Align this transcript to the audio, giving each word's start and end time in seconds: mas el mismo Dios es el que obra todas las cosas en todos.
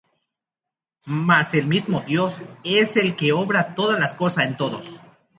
mas 1.05 1.53
el 1.53 1.67
mismo 1.67 2.01
Dios 2.01 2.41
es 2.63 2.97
el 2.97 3.15
que 3.15 3.33
obra 3.33 3.75
todas 3.75 3.99
las 3.99 4.15
cosas 4.15 4.45
en 4.47 4.57
todos. 4.57 4.99